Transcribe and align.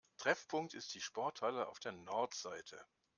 Treffpunkt 0.17 0.73
ist 0.73 0.95
die 0.95 0.99
Sporthalle 0.99 1.67
auf 1.67 1.79
der 1.79 1.91
Nordseite. 1.91 2.83